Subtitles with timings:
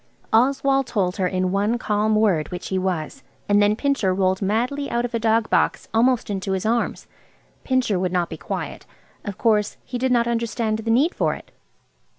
[0.33, 4.89] Oswald told her in one calm word which he was, and then Pincher rolled madly
[4.89, 7.05] out of a dog box almost into his arms.
[7.63, 8.87] Pincher would not be quiet.
[9.23, 11.51] Of course he did not understand the need for it.